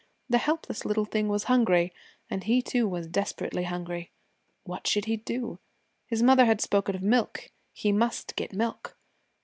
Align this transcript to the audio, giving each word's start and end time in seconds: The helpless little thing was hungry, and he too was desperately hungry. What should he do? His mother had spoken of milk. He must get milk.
The 0.27 0.39
helpless 0.39 0.83
little 0.83 1.05
thing 1.05 1.27
was 1.27 1.43
hungry, 1.43 1.93
and 2.27 2.43
he 2.45 2.63
too 2.63 2.87
was 2.87 3.05
desperately 3.05 3.65
hungry. 3.65 4.09
What 4.63 4.87
should 4.87 5.05
he 5.05 5.15
do? 5.17 5.59
His 6.07 6.23
mother 6.23 6.45
had 6.45 6.59
spoken 6.59 6.95
of 6.95 7.03
milk. 7.03 7.51
He 7.71 7.91
must 7.91 8.35
get 8.35 8.51
milk. 8.51 8.97